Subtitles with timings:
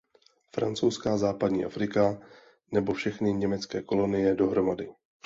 [0.55, 2.17] Francouzská západní Afrika
[2.71, 4.89] nebo všechny německé kolonie dohromady.